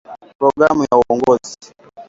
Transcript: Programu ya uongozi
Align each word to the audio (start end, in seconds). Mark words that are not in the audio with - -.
Programu 0.39 0.83
ya 0.83 0.95
uongozi 1.09 1.57